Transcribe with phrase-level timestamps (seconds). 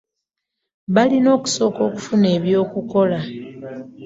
[0.95, 3.19] Balina okusooka okufuna eby'okukola.